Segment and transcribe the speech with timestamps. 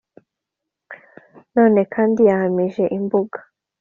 [1.55, 3.37] none kandi yahamije imbuga